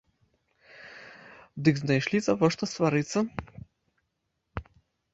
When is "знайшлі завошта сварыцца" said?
1.83-3.19